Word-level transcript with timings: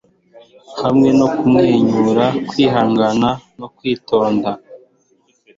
hamwe 0.81 1.09
no 1.19 1.27
kumwenyura, 1.35 2.25
kwihangana 2.49 3.29
no 3.59 3.67
kwitonda 3.75 4.49